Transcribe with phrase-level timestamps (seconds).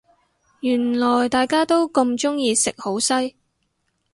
[0.61, 3.35] 原來大家都咁鍾意食好西